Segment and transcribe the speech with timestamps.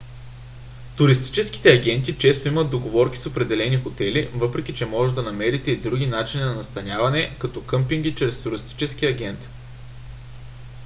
[0.99, 6.07] туристическите агенти често имат договорки с определени хотели въпреки че може да намерите и други
[6.07, 9.47] начини на настаняване като къмпинги чрез туристически агент